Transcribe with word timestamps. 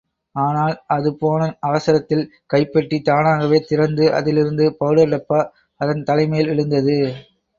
ஆனால், 0.35 0.75
அது 0.87 1.09
போன 1.15 1.49
அவசரத்தில் 1.59 2.23
கைப்பெட்டி 2.47 2.97
தானாகவே 3.01 3.59
திறந்து, 3.63 4.05
அதிலிருந்த 4.11 4.71
பவுடர் 4.79 5.13
டப்பா 5.13 5.41
அதன் 5.81 6.03
தலைமேல் 6.03 6.49
விழுந்தது. 6.49 6.97